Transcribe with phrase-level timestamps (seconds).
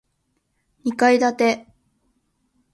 [0.83, 1.67] 二階建て